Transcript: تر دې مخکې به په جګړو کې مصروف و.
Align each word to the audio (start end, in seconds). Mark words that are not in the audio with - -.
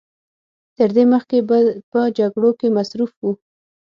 تر 0.77 0.89
دې 0.95 1.03
مخکې 1.13 1.37
به 1.47 1.57
په 1.91 2.01
جګړو 2.17 2.51
کې 2.59 2.67
مصروف 2.77 3.11
و. 3.21 3.25